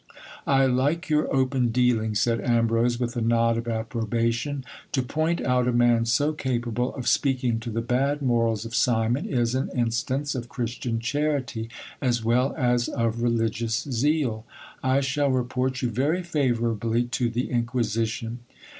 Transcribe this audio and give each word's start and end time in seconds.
I 0.47 0.65
like 0.65 1.09
your 1.09 1.31
open 1.31 1.67
dealing, 1.69 2.15
said 2.15 2.41
Ambrose 2.41 2.99
with 2.99 3.15
a 3.15 3.21
nod 3.21 3.55
of 3.55 3.67
approbation. 3.67 4.65
To 4.93 5.03
point 5.03 5.39
out 5.41 5.67
a 5.67 5.71
man 5.71 6.07
so 6.07 6.33
capable 6.33 6.95
of 6.95 7.07
speaking 7.07 7.59
to 7.59 7.69
the 7.69 7.83
bad 7.83 8.19
morals 8.19 8.65
of 8.65 8.73
Simon, 8.73 9.27
is 9.27 9.53
an 9.53 9.69
instance 9.75 10.33
of 10.33 10.49
Christian 10.49 10.99
charity 10.99 11.69
as 12.01 12.23
well 12.25 12.55
as 12.57 12.87
of 12.87 13.21
religious 13.21 13.83
zeal. 13.83 14.43
I 14.81 15.01
shall 15.01 15.29
report 15.29 15.83
you 15.83 15.91
very 15.91 16.23
favourably 16.23 17.03
to 17.03 17.29
the 17.29 17.51
inquisition. 17.51 18.39